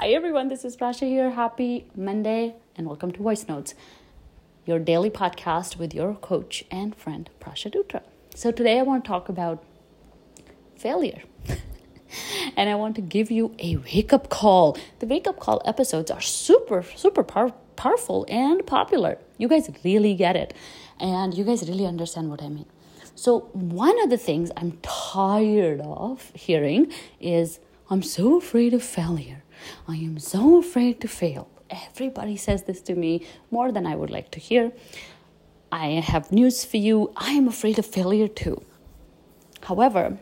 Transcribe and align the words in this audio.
Hi 0.00 0.12
everyone, 0.12 0.48
this 0.48 0.64
is 0.64 0.78
Prasha 0.78 1.06
here. 1.06 1.28
Happy 1.28 1.86
Monday 1.94 2.54
and 2.74 2.86
welcome 2.86 3.12
to 3.12 3.22
Voice 3.22 3.46
Notes, 3.46 3.74
your 4.64 4.78
daily 4.78 5.10
podcast 5.10 5.76
with 5.76 5.92
your 5.92 6.14
coach 6.14 6.64
and 6.70 6.96
friend 6.96 7.28
Prasha 7.38 7.70
Dutra. 7.70 8.00
So 8.34 8.50
today 8.50 8.78
I 8.78 8.82
want 8.82 9.04
to 9.04 9.08
talk 9.08 9.28
about 9.28 9.62
failure. 10.74 11.20
and 12.56 12.70
I 12.70 12.76
want 12.76 12.94
to 12.96 13.02
give 13.02 13.30
you 13.30 13.54
a 13.58 13.76
wake 13.76 14.14
up 14.14 14.30
call. 14.30 14.74
The 15.00 15.06
wake 15.06 15.26
up 15.26 15.38
call 15.38 15.60
episodes 15.66 16.10
are 16.10 16.22
super, 16.22 16.82
super 16.96 17.22
power- 17.22 17.52
powerful 17.76 18.24
and 18.26 18.66
popular. 18.66 19.18
You 19.36 19.48
guys 19.48 19.68
really 19.84 20.14
get 20.14 20.34
it, 20.34 20.54
and 20.98 21.34
you 21.34 21.44
guys 21.44 21.68
really 21.68 21.84
understand 21.84 22.30
what 22.30 22.42
I 22.42 22.48
mean. 22.48 22.64
So, 23.14 23.50
one 23.52 24.02
of 24.02 24.08
the 24.08 24.16
things 24.16 24.50
I'm 24.56 24.78
tired 24.80 25.82
of 25.82 26.32
hearing 26.34 26.90
is 27.20 27.60
I'm 27.92 28.04
so 28.04 28.38
afraid 28.38 28.72
of 28.72 28.84
failure. 28.84 29.42
I 29.88 29.96
am 29.96 30.20
so 30.20 30.58
afraid 30.58 31.00
to 31.00 31.08
fail. 31.08 31.48
Everybody 31.68 32.36
says 32.36 32.62
this 32.62 32.80
to 32.82 32.94
me 32.94 33.26
more 33.50 33.72
than 33.72 33.84
I 33.84 33.96
would 33.96 34.10
like 34.10 34.30
to 34.30 34.38
hear. 34.38 34.70
I 35.72 35.86
have 36.12 36.30
news 36.30 36.64
for 36.64 36.76
you. 36.76 37.12
I 37.16 37.32
am 37.32 37.48
afraid 37.48 37.80
of 37.80 37.86
failure 37.86 38.28
too. 38.28 38.62
However, 39.62 40.18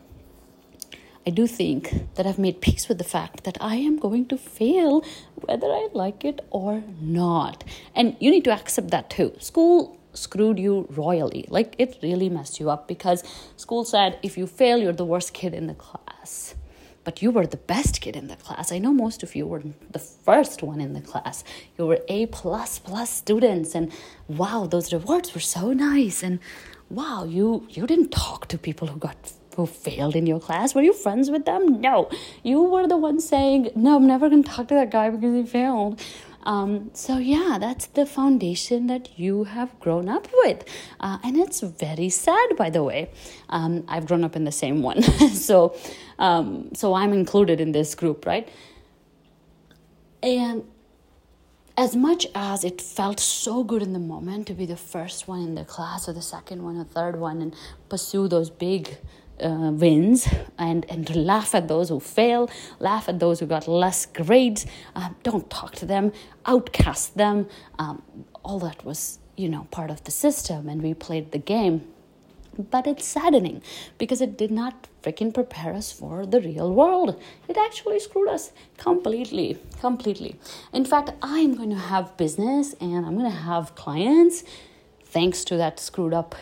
I 1.26 1.30
do 1.30 1.46
think 1.46 2.14
that 2.14 2.26
I've 2.26 2.38
made 2.38 2.62
peace 2.62 2.88
with 2.88 2.96
the 2.96 3.04
fact 3.04 3.44
that 3.44 3.58
I 3.60 3.76
am 3.76 3.98
going 3.98 4.24
to 4.28 4.38
fail 4.38 5.04
whether 5.34 5.66
I 5.66 5.88
like 5.92 6.24
it 6.24 6.40
or 6.48 6.82
not. 7.02 7.64
And 7.94 8.16
you 8.18 8.30
need 8.30 8.44
to 8.44 8.50
accept 8.50 8.92
that 8.92 9.10
too. 9.10 9.34
School 9.40 10.00
screwed 10.14 10.58
you 10.58 10.86
royally. 10.88 11.44
Like 11.50 11.74
it 11.76 11.98
really 12.02 12.30
messed 12.30 12.60
you 12.60 12.70
up 12.70 12.88
because 12.88 13.22
school 13.58 13.84
said 13.84 14.18
if 14.22 14.38
you 14.38 14.46
fail, 14.46 14.78
you're 14.78 14.94
the 14.94 15.04
worst 15.04 15.34
kid 15.34 15.52
in 15.52 15.66
the 15.66 15.74
class 15.74 16.54
but 17.08 17.22
you 17.22 17.30
were 17.30 17.46
the 17.46 17.56
best 17.56 18.02
kid 18.02 18.16
in 18.16 18.26
the 18.28 18.36
class. 18.36 18.70
I 18.70 18.76
know 18.76 18.92
most 18.92 19.22
of 19.22 19.34
you 19.34 19.46
were 19.46 19.62
the 19.90 19.98
first 19.98 20.62
one 20.62 20.78
in 20.78 20.92
the 20.92 21.00
class. 21.00 21.42
You 21.78 21.86
were 21.86 22.00
A 22.06 22.26
plus 22.26 22.78
plus 22.78 23.08
students, 23.08 23.74
and 23.74 23.90
wow, 24.28 24.66
those 24.66 24.92
rewards 24.92 25.32
were 25.32 25.40
so 25.40 25.72
nice. 25.72 26.22
And 26.22 26.38
wow, 26.90 27.24
you 27.24 27.66
you 27.70 27.86
didn't 27.86 28.10
talk 28.10 28.46
to 28.48 28.58
people 28.58 28.88
who 28.88 28.98
got 28.98 29.32
who 29.56 29.64
failed 29.64 30.16
in 30.16 30.26
your 30.26 30.38
class. 30.38 30.74
Were 30.74 30.82
you 30.82 30.92
friends 30.92 31.30
with 31.30 31.46
them? 31.46 31.80
No, 31.80 32.10
you 32.42 32.62
were 32.62 32.86
the 32.86 32.98
one 32.98 33.20
saying, 33.20 33.70
"No, 33.74 33.96
I'm 33.96 34.06
never 34.06 34.28
going 34.28 34.44
to 34.44 34.50
talk 34.50 34.68
to 34.68 34.74
that 34.74 34.90
guy 34.90 35.08
because 35.08 35.34
he 35.34 35.44
failed." 35.44 35.98
Um, 36.44 36.90
so, 36.94 37.18
yeah, 37.18 37.58
that's 37.60 37.86
the 37.86 38.06
foundation 38.06 38.86
that 38.86 39.18
you 39.18 39.44
have 39.44 39.78
grown 39.80 40.08
up 40.08 40.28
with. 40.44 40.64
Uh, 41.00 41.18
and 41.22 41.36
it's 41.36 41.60
very 41.60 42.08
sad, 42.08 42.56
by 42.56 42.70
the 42.70 42.82
way. 42.82 43.10
Um, 43.48 43.84
I've 43.88 44.06
grown 44.06 44.24
up 44.24 44.36
in 44.36 44.44
the 44.44 44.52
same 44.52 44.82
one. 44.82 45.02
so, 45.32 45.76
um, 46.18 46.70
so 46.74 46.94
I'm 46.94 47.12
included 47.12 47.60
in 47.60 47.72
this 47.72 47.94
group, 47.94 48.24
right? 48.24 48.48
And 50.22 50.64
as 51.78 51.94
much 51.94 52.26
as 52.34 52.64
it 52.64 52.80
felt 52.80 53.20
so 53.20 53.62
good 53.62 53.82
in 53.82 53.92
the 53.92 54.00
moment 54.00 54.48
to 54.48 54.52
be 54.52 54.66
the 54.66 54.76
first 54.76 55.28
one 55.28 55.40
in 55.40 55.54
the 55.54 55.64
class 55.64 56.08
or 56.08 56.12
the 56.12 56.20
second 56.20 56.62
one 56.64 56.76
or 56.76 56.82
third 56.82 57.20
one 57.20 57.40
and 57.40 57.54
pursue 57.88 58.26
those 58.26 58.50
big 58.50 58.98
uh, 59.42 59.70
wins 59.72 60.28
and, 60.58 60.86
and 60.88 61.14
laugh 61.14 61.54
at 61.54 61.68
those 61.68 61.88
who 61.88 62.00
fail, 62.00 62.50
laugh 62.78 63.08
at 63.08 63.20
those 63.20 63.40
who 63.40 63.46
got 63.46 63.68
less 63.68 64.06
grades, 64.06 64.66
uh, 64.94 65.10
don't 65.22 65.48
talk 65.50 65.74
to 65.76 65.86
them, 65.86 66.12
outcast 66.46 67.16
them. 67.16 67.48
Um, 67.78 68.02
all 68.44 68.58
that 68.60 68.84
was, 68.84 69.18
you 69.36 69.48
know, 69.48 69.66
part 69.70 69.90
of 69.90 70.04
the 70.04 70.10
system, 70.10 70.68
and 70.68 70.82
we 70.82 70.94
played 70.94 71.32
the 71.32 71.38
game. 71.38 71.86
But 72.70 72.88
it's 72.88 73.04
saddening 73.04 73.62
because 73.98 74.20
it 74.20 74.36
did 74.36 74.50
not 74.50 74.88
freaking 75.02 75.32
prepare 75.32 75.74
us 75.74 75.92
for 75.92 76.26
the 76.26 76.40
real 76.40 76.74
world. 76.74 77.20
It 77.46 77.56
actually 77.56 78.00
screwed 78.00 78.28
us 78.28 78.50
completely, 78.76 79.58
completely. 79.80 80.36
In 80.72 80.84
fact, 80.84 81.12
I'm 81.22 81.54
going 81.54 81.70
to 81.70 81.76
have 81.76 82.16
business 82.16 82.74
and 82.80 83.06
I'm 83.06 83.16
going 83.16 83.30
to 83.30 83.36
have 83.36 83.76
clients 83.76 84.42
thanks 85.04 85.44
to 85.44 85.56
that 85.56 85.78
screwed 85.78 86.12
up 86.12 86.34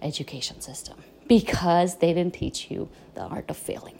education 0.00 0.62
system 0.62 1.04
because 1.28 1.96
they 1.98 2.12
didn't 2.14 2.34
teach 2.34 2.70
you 2.70 2.88
the 3.14 3.22
art 3.22 3.50
of 3.50 3.56
failing. 3.56 3.98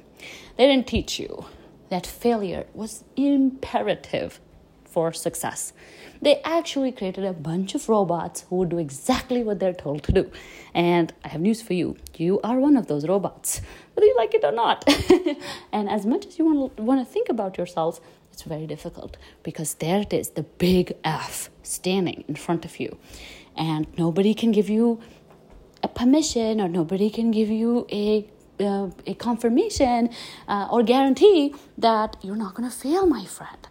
They 0.56 0.66
didn't 0.66 0.86
teach 0.86 1.18
you 1.18 1.44
that 1.90 2.06
failure 2.06 2.66
was 2.74 3.04
imperative 3.16 4.40
for 4.84 5.12
success. 5.12 5.72
They 6.20 6.40
actually 6.42 6.90
created 6.92 7.24
a 7.24 7.32
bunch 7.32 7.74
of 7.74 7.88
robots 7.88 8.44
who 8.48 8.56
would 8.56 8.70
do 8.70 8.78
exactly 8.78 9.44
what 9.44 9.60
they're 9.60 9.74
told 9.74 10.02
to 10.04 10.12
do. 10.12 10.30
And 10.74 11.12
I 11.24 11.28
have 11.28 11.40
news 11.40 11.62
for 11.62 11.74
you 11.74 11.96
you 12.16 12.40
are 12.42 12.58
one 12.58 12.76
of 12.76 12.88
those 12.88 13.06
robots, 13.06 13.60
whether 13.94 14.06
you 14.06 14.16
like 14.16 14.34
it 14.34 14.44
or 14.44 14.50
not. 14.50 14.84
and 15.72 15.88
as 15.88 16.04
much 16.04 16.26
as 16.26 16.38
you 16.38 16.44
want 16.44 16.76
to, 16.76 16.82
want 16.82 17.06
to 17.06 17.12
think 17.12 17.28
about 17.28 17.56
yourselves, 17.56 18.00
it's 18.32 18.42
very 18.42 18.66
difficult 18.66 19.16
because 19.42 19.74
there 19.74 20.00
it 20.00 20.12
is, 20.12 20.30
the 20.30 20.42
big 20.42 20.94
F 21.04 21.50
standing 21.62 22.24
in 22.26 22.34
front 22.34 22.64
of 22.64 22.80
you. 22.80 22.98
And 23.56 23.86
nobody 23.96 24.34
can 24.34 24.52
give 24.52 24.68
you 24.68 25.00
a 25.82 25.88
permission 25.88 26.60
or 26.60 26.68
nobody 26.68 27.10
can 27.10 27.30
give 27.30 27.48
you 27.48 27.86
a 27.90 28.28
uh, 28.60 28.90
a 29.06 29.14
confirmation 29.14 30.10
uh, 30.48 30.68
or 30.70 30.82
guarantee 30.82 31.54
that 31.76 32.16
you're 32.22 32.36
not 32.36 32.54
going 32.54 32.68
to 32.68 32.76
fail, 32.76 33.06
my 33.06 33.24
friend. 33.24 33.68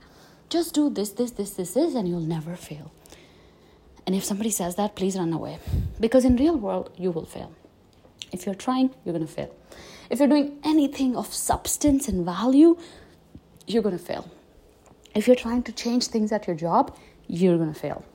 Just 0.50 0.74
do 0.74 0.90
this, 0.90 1.10
this, 1.10 1.32
this, 1.32 1.52
this, 1.52 1.74
this, 1.74 1.94
and 1.94 2.08
you'll 2.08 2.22
never 2.22 2.56
fail. 2.56 2.92
And 4.06 4.16
if 4.16 4.24
somebody 4.24 4.50
says 4.50 4.76
that, 4.76 4.96
please 4.96 5.18
run 5.18 5.34
away. 5.34 5.60
Because 6.00 6.24
in 6.24 6.38
real 6.38 6.56
world, 6.56 6.90
you 6.96 7.12
will 7.12 7.26
fail. 7.26 7.52
If 8.32 8.46
you're 8.46 8.56
trying, 8.56 8.92
you're 9.04 9.14
going 9.14 9.28
to 9.28 9.34
fail. 9.34 9.54
If 10.10 10.20
you're 10.20 10.30
doing 10.30 10.58
anything 10.64 11.18
of 11.18 11.34
substance 11.34 12.08
and 12.08 12.24
value, 12.26 12.78
you're 13.66 13.84
going 13.84 13.98
to 13.98 14.04
fail. 14.04 14.30
If 15.14 15.28
you're 15.28 15.36
trying 15.36 15.64
to 15.64 15.74
change 15.74 16.08
things 16.08 16.32
at 16.32 16.48
your 16.48 16.56
job, 16.56 16.96
you're 17.28 17.58
going 17.58 17.74
to 17.74 17.80
fail 17.80 18.06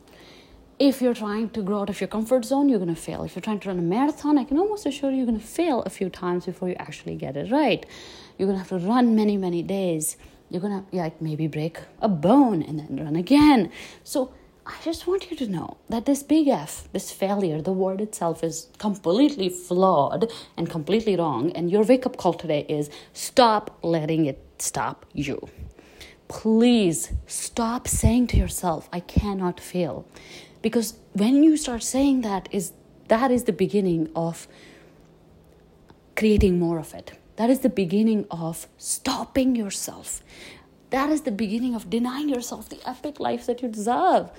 if 0.82 1.00
you're 1.00 1.15
trying 1.15 1.48
to 1.50 1.62
grow 1.62 1.82
out 1.82 1.91
of 1.91 2.00
your 2.00 2.09
comfort 2.09 2.44
zone, 2.44 2.69
you're 2.69 2.81
going 2.81 2.93
to 2.93 3.00
fail. 3.00 3.22
If 3.22 3.37
you're 3.37 3.41
trying 3.48 3.60
to 3.60 3.69
run 3.69 3.78
a 3.78 3.82
marathon, 3.82 4.37
I 4.37 4.43
can 4.43 4.59
almost 4.59 4.84
assure 4.84 5.12
you 5.12 5.19
you're 5.19 5.26
going 5.26 5.38
to 5.38 5.47
fail 5.47 5.81
a 5.82 5.91
few 5.91 6.10
times 6.10 6.44
before 6.44 6.69
you 6.69 6.75
actually 6.81 7.15
get 7.15 7.37
it 7.37 7.53
right. 7.53 7.87
You're 8.37 8.48
going 8.48 8.60
to 8.60 8.65
have 8.69 8.81
to 8.81 8.84
run 8.84 9.15
many, 9.15 9.37
many 9.37 9.62
days. 9.62 10.16
You're 10.50 10.60
going 10.60 10.84
to 10.84 10.97
like 10.97 11.22
maybe 11.22 11.47
break 11.47 11.78
a 12.00 12.09
bone 12.09 12.62
and 12.62 12.81
then 12.81 12.97
run 12.97 13.15
again. 13.15 13.71
So 14.03 14.34
I 14.66 14.75
just 14.82 15.06
want 15.06 15.31
you 15.31 15.37
to 15.37 15.47
know 15.47 15.76
that 15.88 16.04
this 16.04 16.25
big 16.25 16.48
F, 16.48 16.88
this 16.92 17.12
failure, 17.12 17.62
the 17.62 17.72
word 17.72 18.00
itself 18.00 18.42
is 18.42 18.66
completely 18.78 19.50
flawed 19.50 20.32
and 20.56 20.69
completely 20.69 21.15
wrong. 21.15 21.53
And 21.53 21.71
your 21.71 21.84
wake 21.84 22.06
up 22.06 22.16
call 22.16 22.34
today 22.34 22.66
is 22.69 22.91
stop 23.12 23.78
letting 23.84 24.26
it 24.26 24.44
stop 24.59 25.06
you. 25.12 25.48
Please 26.26 27.12
stop 27.28 27.87
saying 27.87 28.26
to 28.28 28.37
yourself, 28.37 28.88
I 28.92 28.98
cannot 28.98 29.60
fail 29.60 30.06
because 30.62 30.94
when 31.12 31.42
you 31.42 31.56
start 31.56 31.82
saying 31.82 32.20
that 32.22 32.48
is 32.50 32.72
that 33.08 33.30
is 33.30 33.44
the 33.44 33.52
beginning 33.52 34.10
of 34.14 34.46
creating 36.16 36.58
more 36.58 36.78
of 36.78 36.94
it 36.94 37.12
that 37.36 37.50
is 37.50 37.60
the 37.60 37.68
beginning 37.68 38.24
of 38.30 38.66
stopping 38.78 39.56
yourself 39.56 40.22
that 40.90 41.10
is 41.10 41.22
the 41.22 41.30
beginning 41.30 41.74
of 41.74 41.90
denying 41.90 42.28
yourself 42.28 42.68
the 42.68 42.80
epic 42.86 43.18
life 43.18 43.46
that 43.46 43.62
you 43.62 43.68
deserve 43.68 44.30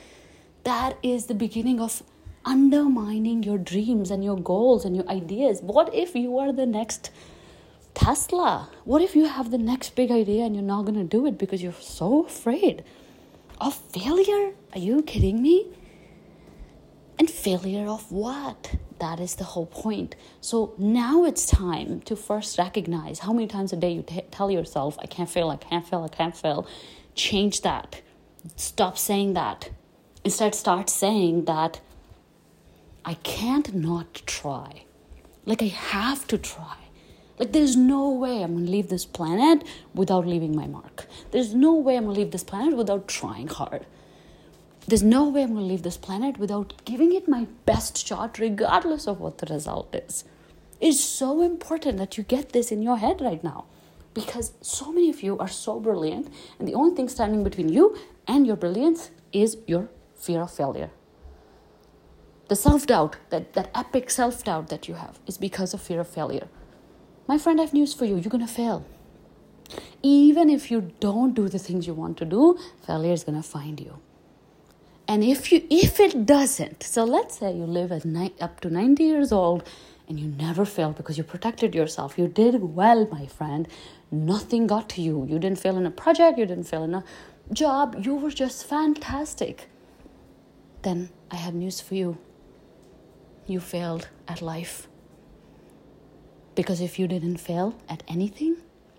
that 0.64 0.98
is 1.04 1.26
the 1.26 1.34
beginning 1.34 1.80
of 1.80 2.02
undermining 2.46 3.42
your 3.44 3.58
dreams 3.58 4.12
and 4.12 4.24
your 4.24 4.38
goals 4.38 4.86
and 4.86 4.96
your 4.96 5.08
ideas 5.10 5.62
what 5.62 5.94
if 5.94 6.16
you 6.16 6.38
are 6.38 6.52
the 6.52 6.66
next 6.66 7.10
Tesla? 7.94 8.70
What 8.86 9.02
if 9.02 9.16
you 9.16 9.26
have 9.28 9.52
the 9.52 9.58
next 9.58 9.96
big 9.96 10.12
idea 10.12 10.46
and 10.46 10.56
you're 10.56 10.64
not 10.64 10.84
going 10.84 10.96
to 10.96 11.04
do 11.04 11.26
it 11.26 11.38
because 11.38 11.62
you're 11.62 11.74
so 11.74 12.26
afraid 12.26 12.84
of 13.62 13.76
failure? 13.76 14.54
Are 14.74 14.80
you 14.80 15.04
kidding 15.04 15.42
me? 15.42 15.68
And 17.24 17.32
failure 17.32 17.88
of 17.88 18.12
what? 18.12 18.76
That 19.00 19.22
is 19.22 19.36
the 19.36 19.46
whole 19.46 19.68
point. 19.68 20.14
So 20.42 20.74
now 20.78 21.24
it's 21.24 21.46
time 21.46 22.02
to 22.02 22.18
first 22.18 22.58
recognize 22.58 23.20
how 23.20 23.32
many 23.32 23.48
times 23.48 23.72
a 23.72 23.78
day 23.78 23.94
you 23.94 24.02
t- 24.02 24.26
tell 24.30 24.52
yourself, 24.52 24.98
I 25.00 25.06
can't 25.06 25.30
fail, 25.30 25.50
I 25.50 25.56
can't 25.56 25.88
fail, 25.88 26.04
I 26.04 26.10
can't 26.10 26.36
fail. 26.36 26.68
Change 27.16 27.62
that. 27.62 28.02
Stop 28.58 28.98
saying 28.98 29.36
that. 29.36 29.70
Instead, 30.26 30.54
start 30.54 30.90
saying 30.90 31.46
that 31.46 31.80
I 33.06 33.14
can't 33.14 33.74
not 33.74 34.16
try. 34.26 34.84
Like, 35.46 35.62
I 35.62 35.68
have 35.68 36.28
to 36.28 36.38
try. 36.38 36.76
Like, 37.40 37.54
there's 37.54 37.78
no 37.78 38.10
way 38.10 38.44
I'm 38.44 38.56
gonna 38.56 38.70
leave 38.70 38.90
this 38.90 39.06
planet 39.06 39.66
without 39.94 40.28
leaving 40.28 40.54
my 40.54 40.68
mark. 40.68 41.08
There's 41.32 41.54
no 41.54 41.74
way 41.74 41.96
I'm 41.96 42.04
gonna 42.04 42.20
leave 42.20 42.32
this 42.32 42.44
planet 42.44 42.76
without 42.76 43.08
trying 43.08 43.48
hard 43.48 43.86
there's 44.88 45.04
no 45.04 45.30
way 45.30 45.44
I'm 45.44 45.54
going 45.54 45.62
to 45.62 45.66
leave 45.66 45.84
this 45.84 45.98
planet 45.98 46.38
without 46.38 46.74
giving 46.86 47.14
it 47.14 47.28
my 47.28 47.48
best 47.66 48.06
shot, 48.06 48.40
regardless 48.40 49.08
of 49.08 49.20
what 49.20 49.38
the 49.38 49.54
result 49.54 49.96
is. 49.96 50.26
It's 50.82 51.00
so 51.00 51.42
important 51.42 51.98
that 51.98 52.18
you 52.18 52.24
get 52.24 52.50
this 52.50 52.72
in 52.72 52.82
your 52.82 52.98
head 52.98 53.22
right 53.22 53.44
now 53.44 53.66
because 54.14 54.54
so 54.62 54.92
many 54.92 55.10
of 55.10 55.24
you 55.24 55.38
are 55.40 55.48
so 55.48 55.80
brilliant, 55.80 56.32
and 56.60 56.68
the 56.68 56.76
only 56.76 56.96
thing 56.96 57.10
standing 57.10 57.44
between 57.44 57.70
you 57.70 57.98
and 58.28 58.46
your 58.46 58.56
brilliance 58.56 59.10
is 59.32 59.58
your 59.66 59.90
fear 60.16 60.42
of 60.42 60.52
failure. 60.52 60.92
The 62.50 62.56
self 62.56 62.86
doubt, 62.86 63.16
that, 63.30 63.54
that 63.54 63.72
epic 63.74 64.10
self 64.10 64.44
doubt 64.44 64.68
that 64.68 64.88
you 64.88 64.96
have, 64.96 65.20
is 65.26 65.38
because 65.38 65.74
of 65.74 65.82
fear 65.82 66.02
of 66.02 66.08
failure. 66.08 66.48
My 67.28 67.38
friend, 67.38 67.60
I 67.60 67.64
have 67.64 67.74
news 67.74 67.94
for 67.94 68.06
you 68.06 68.18
you're 68.18 68.30
going 68.30 68.46
to 68.46 68.54
fail. 68.54 68.86
Even 70.04 70.50
if 70.50 70.70
you 70.70 70.92
don't 71.00 71.34
do 71.34 71.48
the 71.48 71.58
things 71.58 71.88
you 71.88 71.94
want 71.94 72.18
to 72.18 72.26
do, 72.26 72.60
failure 72.86 73.14
is 73.14 73.24
going 73.24 73.42
to 73.42 73.48
find 73.48 73.80
you. 73.80 74.00
And 75.08 75.24
if 75.24 75.52
you 75.52 75.66
if 75.70 76.00
it 76.00 76.26
doesn't, 76.26 76.84
so 76.84 77.04
let's 77.04 77.40
say 77.40 77.54
you 77.54 77.66
live 77.66 77.92
at 77.92 78.06
ni- 78.06 78.34
up 78.40 78.62
to 78.62 78.70
90 78.70 79.04
years 79.04 79.32
old 79.32 79.68
and 80.08 80.20
you 80.20 80.28
never 80.28 80.66
failed 80.66 80.96
because 80.96 81.18
you 81.18 81.24
protected 81.24 81.76
yourself. 81.76 82.18
You 82.18 82.28
did 82.28 82.62
well, 82.62 83.08
my 83.12 83.26
friend. 83.26 83.68
Nothing 84.12 84.68
got 84.68 84.90
to 84.90 85.02
you. 85.02 85.26
You 85.30 85.40
didn't 85.40 85.60
fail 85.60 85.78
in 85.78 85.86
a 85.86 85.92
project, 85.92 86.38
you 86.38 86.46
didn't 86.46 86.66
fail 86.66 86.84
in 86.84 86.94
a 86.94 87.04
job. 87.52 87.98
You 88.00 88.16
were 88.16 88.32
just 88.32 88.66
fantastic. 88.66 89.68
Then 90.84 91.10
I 91.32 91.38
have 91.38 91.54
news 91.54 91.82
for 91.82 91.96
you. 91.96 92.18
You 93.48 93.60
failed 93.60 94.10
at 94.28 94.42
life. 94.42 94.88
Because 96.56 96.80
if 96.82 97.00
you 97.00 97.08
didn't 97.08 97.38
fail 97.38 97.76
at 97.90 98.04
anything, 98.08 98.58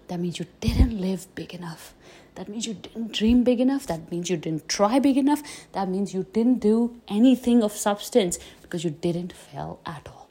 that 0.09 0.19
means 0.19 0.39
you 0.39 0.47
didn't 0.61 1.01
live 1.01 1.33
big 1.35 1.55
enough. 1.55 1.95
That 2.35 2.49
means 2.49 2.67
you 2.67 2.75
didn't 2.75 3.13
dream 3.13 3.45
big 3.45 3.61
enough. 3.61 3.87
That 3.87 4.11
means 4.11 4.29
you 4.29 4.37
didn't 4.37 4.69
try 4.69 4.99
big 4.99 5.17
enough. 5.17 5.43
That 5.73 5.89
means 5.89 6.13
you 6.13 6.27
didn't 6.33 6.59
do 6.59 7.01
anything 7.07 7.63
of 7.63 7.73
substance 7.73 8.39
because 8.63 8.83
you 8.83 8.91
didn't 8.91 9.33
fail 9.33 9.81
at 9.87 10.09
all. 10.09 10.29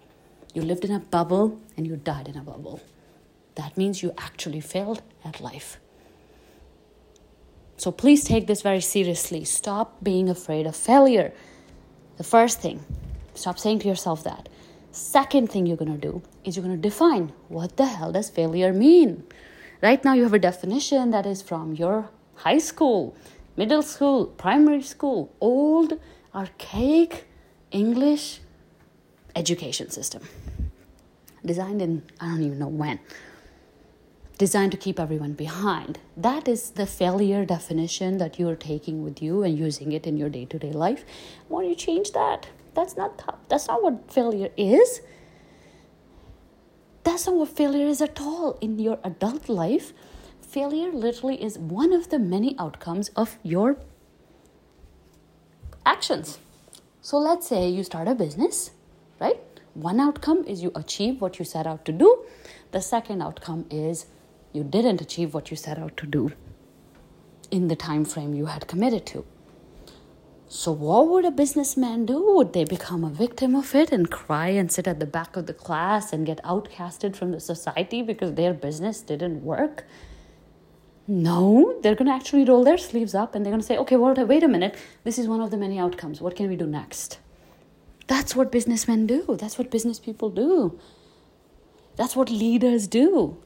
You 0.53 0.61
lived 0.61 0.83
in 0.83 0.91
a 0.91 0.99
bubble 0.99 1.59
and 1.77 1.87
you 1.87 1.95
died 1.95 2.27
in 2.27 2.37
a 2.37 2.41
bubble. 2.41 2.81
That 3.55 3.77
means 3.77 4.03
you 4.03 4.13
actually 4.17 4.59
failed 4.59 5.01
at 5.23 5.39
life. 5.39 5.79
So 7.77 7.91
please 7.91 8.23
take 8.23 8.47
this 8.47 8.61
very 8.61 8.81
seriously. 8.81 9.45
Stop 9.45 10.03
being 10.03 10.29
afraid 10.29 10.67
of 10.67 10.75
failure. 10.75 11.33
The 12.17 12.23
first 12.23 12.61
thing, 12.61 12.83
stop 13.33 13.57
saying 13.57 13.79
to 13.79 13.87
yourself 13.87 14.23
that. 14.23 14.49
Second 14.91 15.49
thing 15.49 15.65
you're 15.65 15.77
going 15.77 15.91
to 15.91 15.97
do 15.97 16.21
is 16.43 16.55
you're 16.55 16.65
going 16.65 16.79
to 16.79 16.81
define 16.81 17.33
what 17.47 17.77
the 17.77 17.87
hell 17.87 18.11
does 18.11 18.29
failure 18.29 18.71
mean? 18.73 19.23
Right 19.83 20.01
now, 20.05 20.13
you 20.13 20.23
have 20.23 20.33
a 20.33 20.39
definition 20.39 21.11
that 21.11 21.25
is 21.25 21.41
from 21.41 21.73
your 21.73 22.09
high 22.35 22.59
school, 22.59 23.17
middle 23.57 23.81
school, 23.81 24.27
primary 24.27 24.81
school, 24.81 25.35
old, 25.41 25.99
archaic 26.33 27.27
English 27.69 28.39
education 29.35 29.89
system. 29.89 30.23
Designed 31.45 31.81
in, 31.81 32.03
I 32.21 32.27
don't 32.27 32.43
even 32.43 32.59
know 32.59 32.69
when, 32.69 33.01
designed 34.37 34.71
to 34.71 34.77
keep 34.77 35.01
everyone 35.01 35.33
behind. 35.33 35.99
That 36.15 36.47
is 36.47 36.69
the 36.69 36.85
failure 36.85 37.43
definition 37.43 38.19
that 38.19 38.39
you're 38.39 38.55
taking 38.55 39.03
with 39.03 39.21
you 39.21 39.43
and 39.43 39.59
using 39.59 39.91
it 39.91 40.07
in 40.07 40.15
your 40.15 40.29
day 40.29 40.45
to 40.45 40.57
day 40.57 40.71
life. 40.71 41.03
Why 41.49 41.63
don't 41.63 41.69
you 41.71 41.75
change 41.75 42.13
that? 42.13 42.47
That's 42.73 42.95
not 42.95 43.49
that's 43.49 43.67
not 43.67 43.83
what 43.83 44.09
failure 44.09 44.51
is. 44.55 45.01
That's 47.03 47.27
not 47.27 47.35
what 47.35 47.49
failure 47.49 47.87
is 47.87 48.01
at 48.01 48.19
all 48.21 48.57
in 48.61 48.79
your 48.79 48.99
adult 49.03 49.49
life. 49.49 49.93
Failure 50.41 50.91
literally 50.91 51.43
is 51.43 51.57
one 51.57 51.91
of 51.91 52.09
the 52.09 52.19
many 52.19 52.55
outcomes 52.57 53.09
of 53.09 53.37
your 53.43 53.77
actions. 55.85 56.39
So 57.01 57.17
let's 57.17 57.47
say 57.47 57.67
you 57.67 57.83
start 57.83 58.07
a 58.07 58.15
business, 58.15 58.71
right? 59.19 59.39
One 59.73 59.99
outcome 59.99 60.45
is 60.45 60.61
you 60.63 60.71
achieve 60.75 61.19
what 61.19 61.39
you 61.39 61.45
set 61.45 61.67
out 61.67 61.83
to 61.85 61.91
do. 61.91 62.23
The 62.71 62.81
second 62.81 63.21
outcome 63.21 63.65
is 63.69 64.05
you 64.53 64.63
didn't 64.63 65.01
achieve 65.01 65.33
what 65.33 65.51
you 65.51 65.57
set 65.57 65.77
out 65.77 65.97
to 65.97 66.05
do 66.05 66.31
in 67.51 67.67
the 67.67 67.75
time 67.75 68.05
frame 68.05 68.33
you 68.33 68.45
had 68.45 68.67
committed 68.67 69.05
to. 69.07 69.25
So, 70.47 70.71
what 70.71 71.07
would 71.09 71.25
a 71.25 71.31
businessman 71.31 72.05
do? 72.05 72.35
Would 72.35 72.53
they 72.53 72.63
become 72.63 73.03
a 73.03 73.09
victim 73.09 73.55
of 73.55 73.73
it 73.73 73.91
and 73.91 74.09
cry 74.09 74.49
and 74.49 74.71
sit 74.71 74.87
at 74.87 74.99
the 74.99 75.05
back 75.05 75.35
of 75.35 75.47
the 75.47 75.53
class 75.53 76.13
and 76.13 76.25
get 76.25 76.43
outcasted 76.43 77.15
from 77.15 77.31
the 77.31 77.39
society 77.39 78.01
because 78.01 78.33
their 78.33 78.53
business 78.53 79.01
didn't 79.01 79.43
work? 79.43 79.85
No, 81.07 81.79
they're 81.81 81.95
going 81.95 82.07
to 82.07 82.13
actually 82.13 82.45
roll 82.45 82.63
their 82.63 82.77
sleeves 82.77 83.13
up 83.13 83.35
and 83.35 83.45
they're 83.45 83.51
going 83.51 83.61
to 83.61 83.67
say, 83.67 83.77
okay, 83.77 83.97
well, 83.97 84.13
wait 84.25 84.43
a 84.43 84.47
minute. 84.47 84.77
This 85.03 85.17
is 85.17 85.27
one 85.27 85.41
of 85.41 85.51
the 85.51 85.57
many 85.57 85.77
outcomes. 85.77 86.21
What 86.21 86.35
can 86.35 86.47
we 86.47 86.55
do 86.55 86.65
next? 86.65 87.19
That's 88.07 88.35
what 88.35 88.51
businessmen 88.51 89.07
do. 89.07 89.35
That's 89.39 89.57
what 89.57 89.69
business 89.71 89.99
people 89.99 90.29
do. 90.29 90.79
That's 91.95 92.15
what 92.15 92.29
leaders 92.29 92.87
do. 92.87 93.37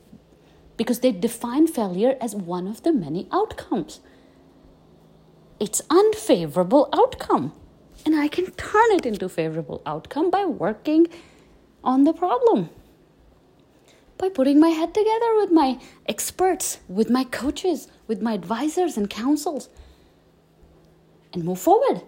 Because 0.77 1.00
they 1.00 1.11
define 1.11 1.67
failure 1.67 2.15
as 2.21 2.35
one 2.35 2.67
of 2.67 2.83
the 2.83 2.93
many 2.93 3.27
outcomes 3.31 4.01
its 5.59 5.81
unfavorable 5.89 6.89
outcome. 6.94 7.54
And 8.06 8.15
I 8.15 8.27
can 8.27 8.51
turn 8.51 8.92
it 8.92 9.06
into 9.06 9.27
favorable 9.27 9.81
outcome 9.86 10.30
by 10.30 10.45
working 10.45 11.07
on 11.83 12.04
the 12.04 12.13
problem. 12.13 12.69
By 14.18 14.30
putting 14.30 14.59
my 14.59 14.69
head 14.69 14.94
together 14.94 15.36
with 15.36 15.51
my 15.51 15.80
experts, 16.07 16.80
with 16.88 17.09
my 17.09 17.24
coaches, 17.24 17.88
with 18.07 18.21
my 18.21 18.33
advisors 18.33 18.98
and 18.98 19.09
counsels, 19.09 19.69
and 21.33 21.44
move 21.44 21.60
forward. 21.60 22.01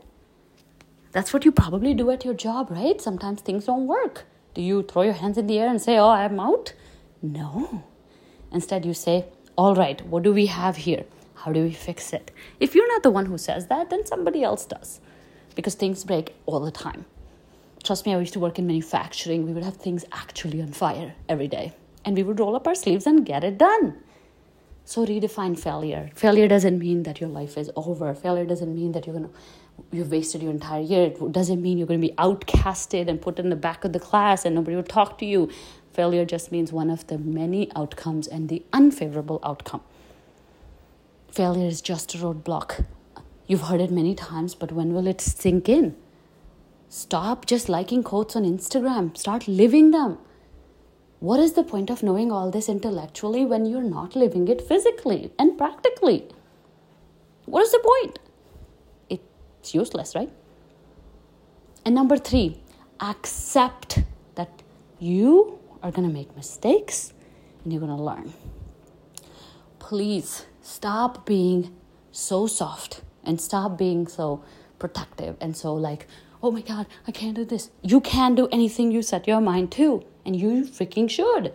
That's 1.12 1.34
what 1.34 1.46
you 1.46 1.52
probably 1.52 1.94
do 1.94 2.10
at 2.12 2.24
your 2.24 2.34
job, 2.34 2.72
right? 2.72 3.02
Sometimes 3.02 3.42
things 3.42 3.66
don't 3.66 3.88
work. 3.88 4.26
Do 4.54 4.62
you 4.62 4.84
throw 4.84 5.02
your 5.04 5.14
hands 5.14 5.38
in 5.38 5.48
the 5.48 5.60
air 5.60 5.68
and 5.68 5.82
say, 5.82 5.98
Oh, 5.98 6.10
I'm 6.10 6.40
out? 6.40 6.74
No. 7.22 7.84
Instead, 8.52 8.86
you 8.86 8.94
say, 8.94 9.26
All 9.56 9.76
right, 9.76 10.06
what 10.06 10.24
do 10.24 10.34
we 10.34 10.48
have 10.48 10.78
here? 10.78 11.06
How 11.44 11.54
do 11.54 11.64
we 11.64 11.72
fix 11.72 12.12
it? 12.12 12.32
If 12.60 12.76
you're 12.76 12.88
not 12.90 13.02
the 13.02 13.10
one 13.10 13.26
who 13.26 13.38
says 13.38 13.68
that, 13.68 13.90
then 13.90 14.06
somebody 14.06 14.44
else 14.44 14.66
does 14.66 15.00
because 15.56 15.74
things 15.74 16.04
break 16.04 16.36
all 16.46 16.60
the 16.60 16.72
time. 16.72 17.06
Trust 17.82 18.06
me, 18.06 18.14
I 18.14 18.20
used 18.20 18.34
to 18.34 18.40
work 18.40 18.60
in 18.60 18.68
manufacturing. 18.68 19.46
We 19.46 19.54
would 19.54 19.64
have 19.64 19.78
things 19.78 20.04
actually 20.12 20.62
on 20.62 20.74
fire 20.74 21.14
every 21.30 21.48
day, 21.48 21.72
and 22.04 22.18
we 22.18 22.24
would 22.24 22.42
roll 22.42 22.58
up 22.58 22.68
our 22.68 22.76
sleeves 22.76 23.08
and 23.08 23.26
get 23.26 23.46
it 23.46 23.58
done. 23.58 24.04
So 24.84 25.06
redefine 25.06 25.58
failure. 25.58 26.10
Failure 26.14 26.50
doesn't 26.50 26.78
mean 26.78 27.04
that 27.04 27.22
your 27.22 27.30
life 27.30 27.58
is 27.58 27.72
over. 27.78 28.14
Failure 28.14 28.46
doesn't 28.46 28.76
mean 28.76 28.92
that 28.92 29.08
you're 29.08 29.16
gonna 29.16 29.30
you've 29.94 30.12
wasted 30.12 30.42
your 30.42 30.52
entire 30.52 30.82
year. 30.82 31.06
It 31.06 31.32
doesn't 31.32 31.62
mean 31.62 31.78
you're 31.78 31.88
gonna 31.88 32.00
be 32.00 32.16
outcasted 32.18 33.08
and 33.08 33.22
put 33.22 33.40
in 33.40 33.50
the 33.50 33.56
back 33.56 33.86
of 33.86 33.94
the 33.94 34.00
class 34.00 34.44
and 34.44 34.56
nobody 34.56 34.76
will 34.76 34.84
talk 34.84 35.18
to 35.20 35.26
you. 35.26 35.50
Failure 35.94 36.26
just 36.26 36.52
means 36.52 36.74
one 36.74 36.90
of 36.90 37.08
the 37.08 37.18
many 37.18 37.72
outcomes 37.76 38.28
and 38.28 38.50
the 38.50 38.62
unfavorable 38.74 39.40
outcome 39.44 39.82
failure 41.32 41.68
is 41.68 41.82
just 41.82 42.14
a 42.16 42.18
roadblock. 42.18 42.86
You've 43.48 43.62
heard 43.62 43.82
it 43.82 43.92
many 43.92 44.16
times, 44.16 44.56
but 44.56 44.72
when 44.72 44.94
will 44.94 45.08
it 45.08 45.22
sink 45.22 45.70
in? 45.70 45.96
Stop 46.88 47.46
just 47.46 47.70
liking 47.70 48.04
quotes 48.04 48.36
on 48.36 48.44
Instagram, 48.44 49.16
start 49.16 49.48
living 49.48 49.92
them. 49.92 50.18
What 51.20 51.40
is 51.40 51.54
the 51.54 51.64
point 51.64 51.90
of 51.90 52.02
knowing 52.02 52.32
all 52.32 52.50
this 52.50 52.70
intellectually 52.70 53.46
when 53.46 53.66
you're 53.66 53.84
not 53.84 54.16
living 54.16 54.48
it 54.48 54.62
physically 54.62 55.32
and 55.38 55.58
practically? 55.58 56.28
What 57.46 57.64
is 57.64 57.72
the 57.72 57.80
point? 57.80 58.20
It's 59.10 59.74
useless, 59.74 60.16
right? 60.16 60.32
And 61.86 61.94
number 61.94 62.18
three, 62.18 62.62
accept 63.00 64.00
that 64.36 64.62
you 65.00 65.60
are 65.84 65.92
going 65.92 66.08
to 66.08 66.14
make 66.14 66.36
mistakes 66.36 67.14
and 67.64 67.74
you're 67.74 67.82
going 67.82 67.96
to 67.96 68.04
learn. 68.04 68.34
Please 69.80 70.46
stop 70.70 71.26
being 71.26 71.76
so 72.12 72.46
soft 72.46 73.02
and 73.24 73.42
stop 73.42 73.78
being 73.78 74.08
so 74.08 74.44
protective 74.78 75.36
and 75.42 75.58
so 75.58 75.74
like 75.74 76.06
oh 76.44 76.52
my 76.52 76.62
god 76.62 76.86
i 77.08 77.12
can't 77.12 77.36
do 77.36 77.44
this. 77.44 77.72
You 77.82 78.00
can 78.00 78.36
do 78.36 78.48
anything 78.52 78.92
you 78.92 79.02
set 79.02 79.28
your 79.28 79.42
mind 79.42 79.72
to 79.74 80.04
and 80.26 80.36
you 80.36 80.66
freaking 80.66 81.10
should. 81.10 81.54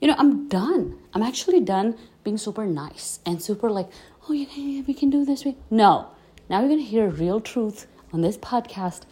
You 0.00 0.08
know 0.08 0.16
i'm 0.18 0.46
done. 0.48 0.98
I'm 1.14 1.22
actually 1.22 1.60
done 1.60 1.96
being 2.22 2.36
super 2.36 2.66
nice 2.66 3.20
and 3.24 3.42
super 3.42 3.70
like 3.70 3.88
oh 4.28 4.32
yeah, 4.34 4.82
we 4.86 4.94
can 4.94 5.10
do 5.10 5.24
this 5.24 5.46
no. 5.70 6.08
Now 6.50 6.60
you're 6.60 6.68
going 6.68 6.84
to 6.84 6.92
hear 6.94 7.08
real 7.08 7.40
truth 7.40 7.86
on 8.12 8.20
this 8.20 8.36
podcast 8.36 9.02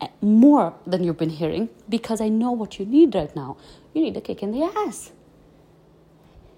eh, 0.00 0.08
more 0.20 0.74
than 0.86 1.04
you've 1.04 1.16
been 1.16 1.30
hearing 1.30 1.70
because 1.88 2.20
i 2.20 2.28
know 2.28 2.50
what 2.50 2.78
you 2.78 2.84
need 2.84 3.14
right 3.14 3.34
now. 3.36 3.56
You 3.94 4.02
need 4.02 4.16
a 4.16 4.20
kick 4.20 4.42
in 4.42 4.52
the 4.52 4.64
ass. 4.64 5.12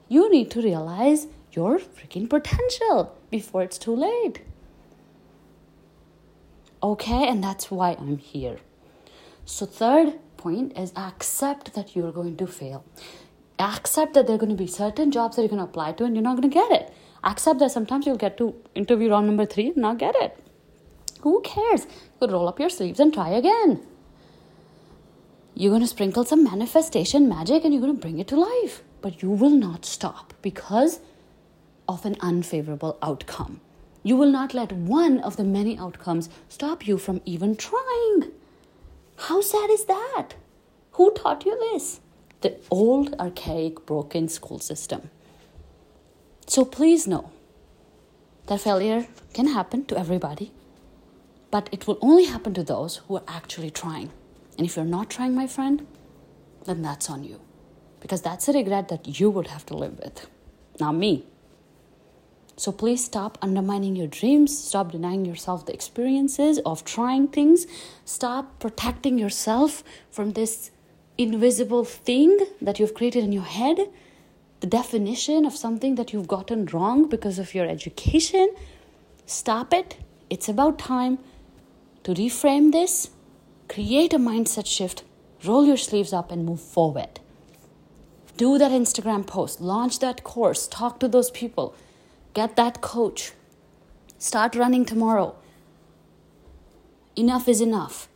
You 0.09 0.31
need 0.31 0.51
to 0.53 0.63
realize 0.63 1.27
your 1.55 1.79
freaking 1.79 2.29
potential 2.29 3.17
before 3.31 3.63
it's 3.63 3.79
too 3.79 3.95
late. 3.95 4.41
Okay, 6.83 7.29
and 7.29 7.43
that's 7.43 7.71
why 7.71 7.97
I'm 7.99 8.19
here. 8.19 8.59
So, 9.47 9.67
third 9.67 10.19
point 10.37 10.77
is 10.79 10.93
accept 10.97 11.75
that 11.75 11.97
you're 11.97 12.13
going 12.13 12.37
to 12.37 12.47
fail. 12.47 12.85
Accept 13.59 14.15
that 14.15 14.27
there 14.27 14.37
are 14.37 14.39
going 14.39 14.57
to 14.57 14.63
be 14.63 14.67
certain 14.67 15.11
jobs 15.11 15.37
that 15.37 15.43
you're 15.43 15.49
going 15.49 15.61
to 15.61 15.65
apply 15.65 15.93
to 15.93 16.05
and 16.05 16.15
you're 16.15 16.23
not 16.23 16.37
going 16.37 16.51
to 16.51 16.55
get 16.55 16.71
it. 16.73 16.93
Accept 17.23 17.59
that 17.61 17.71
sometimes 17.71 18.05
you'll 18.05 18.17
get 18.17 18.37
to 18.37 18.55
interview 18.75 19.11
round 19.11 19.27
number 19.27 19.47
three 19.47 19.69
and 19.69 19.77
not 19.79 19.99
get 19.99 20.15
it. 20.17 20.37
Who 21.23 21.41
cares? 21.41 21.85
You 21.85 22.13
could 22.21 22.33
roll 22.33 22.49
up 22.49 22.61
your 22.61 22.69
sleeves 22.69 23.01
and 23.01 23.15
try 23.15 23.31
again. 23.31 23.87
You're 25.55 25.71
going 25.71 25.83
to 25.83 25.89
sprinkle 25.89 26.25
some 26.25 26.45
manifestation 26.45 27.29
magic 27.29 27.65
and 27.65 27.73
you're 27.73 27.81
going 27.81 27.95
to 27.95 28.01
bring 28.01 28.19
it 28.19 28.29
to 28.29 28.37
life. 28.37 28.83
But 29.01 29.23
you 29.23 29.31
will 29.31 29.51
not 29.51 29.87
stop 29.87 30.35
because 30.43 31.01
of 31.89 32.05
an 32.05 32.17
unfavorable 32.21 32.99
outcome. 33.03 33.61
You 34.03 34.17
will 34.17 34.31
not 34.31 34.55
let 34.55 34.73
one 34.73 35.19
of 35.21 35.37
the 35.37 35.45
many 35.45 35.79
outcomes 35.79 36.29
stop 36.49 36.87
you 36.87 36.99
from 36.99 37.21
even 37.25 37.57
trying. 37.57 38.33
How 39.17 39.41
sad 39.41 39.71
is 39.71 39.87
that? 39.87 40.35
Who 40.93 41.13
taught 41.13 41.47
you 41.47 41.59
this? 41.59 42.01
The 42.43 42.57
old, 42.71 43.15
archaic, 43.19 43.87
broken 43.87 44.29
school 44.29 44.59
system. 44.59 45.11
So 46.47 46.65
please 46.65 47.07
know 47.07 47.31
that 48.47 48.61
failure 48.61 49.07
can 49.33 49.49
happen 49.49 49.87
to 49.87 49.99
everybody, 49.99 50.53
but 51.51 51.69
it 51.73 51.87
will 51.87 51.99
only 52.03 52.27
happen 52.27 52.53
to 52.55 52.63
those 52.63 52.97
who 53.09 53.17
are 53.17 53.23
actually 53.27 53.71
trying. 53.71 54.11
And 54.59 54.67
if 54.67 54.77
you're 54.77 54.85
not 54.85 55.09
trying, 55.09 55.35
my 55.35 55.47
friend, 55.47 55.87
then 56.65 56.83
that's 56.83 57.09
on 57.09 57.25
you. 57.25 57.41
Because 58.01 58.21
that's 58.21 58.49
a 58.49 58.53
regret 58.53 58.89
that 58.89 59.19
you 59.19 59.31
would 59.31 59.47
have 59.47 59.65
to 59.67 59.75
live 59.75 59.99
with, 59.99 60.27
not 60.79 60.95
me. 60.95 61.27
So 62.57 62.71
please 62.71 63.05
stop 63.05 63.37
undermining 63.43 63.97
your 63.97 64.07
dreams, 64.07 64.57
stop 64.57 64.93
denying 64.93 65.25
yourself 65.25 65.67
the 65.67 65.75
experiences 65.75 66.61
of 66.65 66.85
trying 66.85 67.29
things, 67.29 67.67
stop 68.05 68.61
protecting 68.61 69.19
yourself 69.19 69.83
from 70.11 70.33
this 70.33 70.71
invisible 71.19 71.85
thing 71.85 72.39
that 72.63 72.79
you've 72.79 72.95
created 72.95 73.25
in 73.25 73.33
your 73.33 73.43
head, 73.43 73.89
the 74.61 74.67
definition 74.69 75.45
of 75.45 75.55
something 75.55 75.97
that 75.97 76.13
you've 76.13 76.29
gotten 76.29 76.67
wrong 76.67 77.09
because 77.09 77.39
of 77.39 77.55
your 77.55 77.67
education. 77.67 78.55
Stop 79.27 79.75
it. 79.75 79.97
It's 80.31 80.49
about 80.49 80.79
time 80.79 81.19
to 82.05 82.15
reframe 82.15 82.71
this, 82.71 83.11
create 83.69 84.13
a 84.13 84.19
mindset 84.19 84.67
shift, 84.67 85.03
roll 85.45 85.67
your 85.67 85.77
sleeves 85.77 86.13
up, 86.13 86.31
and 86.31 86.45
move 86.45 86.61
forward. 86.61 87.21
Do 88.37 88.59
that 88.59 88.73
Instagram 88.73 89.27
post, 89.27 89.61
launch 89.61 89.99
that 90.01 90.23
course, 90.25 90.67
talk 90.67 91.01
to 91.01 91.09
those 91.09 91.31
people 91.31 91.75
Get 92.35 92.57
that 92.57 92.81
coach. 92.81 93.33
Start 94.19 94.57
running 94.57 94.85
tomorrow. 94.85 95.37
Enough 97.17 97.49
is 97.49 97.61
enough. 97.61 98.09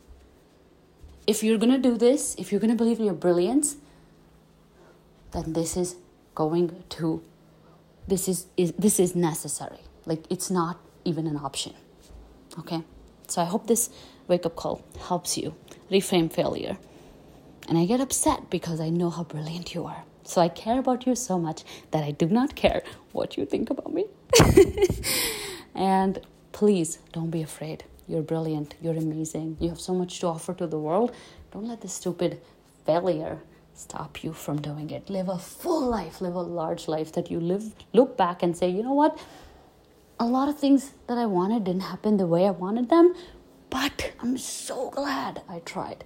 If 1.25 1.43
you're 1.43 1.57
going 1.57 1.71
to 1.71 1.89
do 1.89 1.97
this, 1.97 2.35
if 2.37 2.51
you're 2.51 2.59
going 2.59 2.71
to 2.71 2.75
believe 2.75 2.99
in 2.99 3.05
your 3.05 3.13
brilliance, 3.13 3.77
then 5.31 5.53
this 5.53 5.77
is 5.77 5.95
going 6.35 6.83
to 6.89 7.21
this 8.07 8.27
is, 8.27 8.47
is 8.57 8.73
this 8.77 8.99
is 8.99 9.15
necessary. 9.15 9.79
Like 10.05 10.23
it's 10.29 10.49
not 10.49 10.79
even 11.05 11.27
an 11.27 11.37
option. 11.37 11.73
Okay? 12.57 12.83
So 13.27 13.41
I 13.41 13.45
hope 13.45 13.67
this 13.67 13.89
wake 14.27 14.45
up 14.45 14.55
call 14.55 14.83
helps 15.07 15.37
you 15.37 15.55
reframe 15.91 16.31
failure. 16.31 16.77
And 17.67 17.77
I 17.77 17.85
get 17.85 18.01
upset 18.01 18.49
because 18.49 18.81
I 18.81 18.89
know 18.89 19.11
how 19.11 19.23
brilliant 19.23 19.75
you 19.75 19.85
are. 19.85 20.03
So 20.23 20.41
I 20.41 20.49
care 20.49 20.79
about 20.79 21.05
you 21.05 21.15
so 21.15 21.39
much 21.39 21.63
that 21.91 22.03
I 22.03 22.11
do 22.11 22.27
not 22.27 22.55
care 22.55 22.83
what 23.11 23.37
you 23.37 23.45
think 23.45 23.69
about 23.69 23.93
me. 23.93 24.05
and 25.75 26.19
please 26.51 26.99
don't 27.11 27.31
be 27.31 27.41
afraid. 27.41 27.83
You're 28.07 28.21
brilliant. 28.23 28.75
You're 28.81 28.97
amazing. 28.97 29.57
You 29.59 29.69
have 29.69 29.79
so 29.79 29.93
much 29.93 30.19
to 30.19 30.27
offer 30.27 30.53
to 30.55 30.67
the 30.67 30.79
world. 30.79 31.13
Don't 31.51 31.67
let 31.67 31.81
this 31.81 31.93
stupid 31.93 32.41
failure 32.85 33.39
stop 33.73 34.23
you 34.23 34.33
from 34.33 34.61
doing 34.61 34.89
it. 34.89 35.09
Live 35.09 35.29
a 35.29 35.37
full 35.37 35.87
life, 35.87 36.19
live 36.19 36.35
a 36.35 36.41
large 36.41 36.87
life 36.87 37.13
that 37.13 37.31
you 37.31 37.39
live 37.39 37.73
look 37.93 38.17
back 38.17 38.43
and 38.43 38.57
say, 38.57 38.69
"You 38.69 38.83
know 38.83 38.93
what? 38.93 39.17
A 40.19 40.25
lot 40.25 40.49
of 40.49 40.57
things 40.57 40.91
that 41.07 41.17
I 41.17 41.25
wanted 41.25 41.63
didn't 41.63 41.83
happen 41.93 42.17
the 42.17 42.27
way 42.27 42.45
I 42.45 42.51
wanted 42.51 42.89
them, 42.89 43.13
but 43.69 44.11
I'm 44.19 44.37
so 44.37 44.89
glad 44.89 45.43
I 45.47 45.59
tried. 45.59 46.03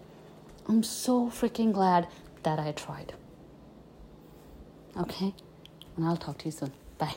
I'm 0.67 0.83
so 0.83 1.27
freaking 1.29 1.73
glad 1.73 2.07
that 2.43 2.59
I 2.59 2.73
tried." 2.73 3.13
Okay? 4.97 5.33
And 5.97 6.05
I'll 6.05 6.17
talk 6.17 6.37
to 6.39 6.45
you 6.45 6.51
soon. 6.51 6.71
Bye. 6.97 7.15